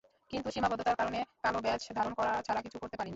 কিন্তু 0.31 0.47
সীমাবদ্ধতার 0.49 0.97
কারণে 0.97 1.19
কালো 1.43 1.59
ব্যাজ 1.61 1.81
ধারণ 1.97 2.13
করা 2.13 2.31
ছাড়া 2.43 2.61
কিছু 2.61 2.77
করতে 2.79 2.95
পারিনি। 2.97 3.09